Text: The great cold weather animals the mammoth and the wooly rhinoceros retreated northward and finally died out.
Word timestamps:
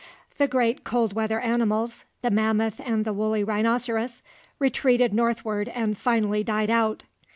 The 0.39 0.47
great 0.47 0.83
cold 0.83 1.13
weather 1.13 1.39
animals 1.39 2.05
the 2.23 2.31
mammoth 2.31 2.79
and 2.83 3.05
the 3.05 3.13
wooly 3.13 3.43
rhinoceros 3.43 4.23
retreated 4.57 5.13
northward 5.13 5.69
and 5.69 5.95
finally 5.95 6.43
died 6.43 6.71
out. 6.71 7.03